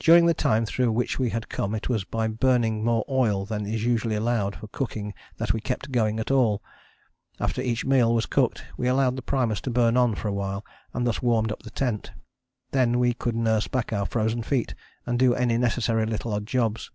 During 0.00 0.26
the 0.26 0.34
time 0.34 0.66
through 0.66 0.90
which 0.90 1.20
we 1.20 1.30
had 1.30 1.48
come 1.48 1.72
it 1.72 1.88
was 1.88 2.02
by 2.02 2.26
burning 2.26 2.82
more 2.82 3.04
oil 3.08 3.44
than 3.46 3.64
is 3.64 3.84
usually 3.84 4.16
allowed 4.16 4.56
for 4.56 4.66
cooking 4.66 5.14
that 5.36 5.52
we 5.52 5.60
kept 5.60 5.92
going 5.92 6.18
at 6.18 6.32
all. 6.32 6.64
After 7.38 7.62
each 7.62 7.84
meal 7.84 8.12
was 8.12 8.26
cooked 8.26 8.64
we 8.76 8.88
allowed 8.88 9.14
the 9.14 9.22
primus 9.22 9.60
to 9.60 9.70
burn 9.70 9.96
on 9.96 10.16
for 10.16 10.26
a 10.26 10.32
while 10.34 10.66
and 10.92 11.06
thus 11.06 11.22
warmed 11.22 11.52
up 11.52 11.62
the 11.62 11.70
tent. 11.70 12.10
Then 12.72 12.98
we 12.98 13.14
could 13.14 13.36
nurse 13.36 13.68
back 13.68 13.92
our 13.92 14.04
frozen 14.04 14.42
feet 14.42 14.74
and 15.06 15.16
do 15.16 15.32
any 15.32 15.56
necessary 15.58 16.06
little 16.06 16.32
odd 16.32 16.44
jobs. 16.46 16.90